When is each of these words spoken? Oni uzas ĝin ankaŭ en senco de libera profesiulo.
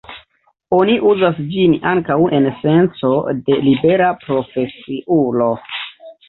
Oni 0.75 0.93
uzas 1.09 1.41
ĝin 1.51 1.75
ankaŭ 1.91 2.17
en 2.37 2.47
senco 2.63 3.11
de 3.51 3.59
libera 3.67 4.09
profesiulo. 4.25 5.53